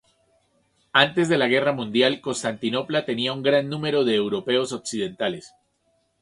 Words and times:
Antes 0.93 1.29
de 1.29 1.37
la 1.37 1.45
guerra 1.47 1.73
mundial 1.73 2.21
Constantinopla 2.21 3.05
tenía 3.05 3.33
un 3.33 3.43
gran 3.43 3.69
número 3.69 4.03
de 4.03 4.15
europeos 4.15 4.71
occidentales. 4.73 5.53